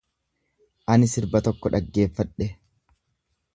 Ani 0.93 1.09
sirba 1.11 1.43
tokko 1.49 1.73
dhaggeeffadhe. 1.77 2.51